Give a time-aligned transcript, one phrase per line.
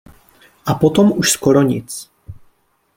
[0.65, 2.09] A potom už skoro nic.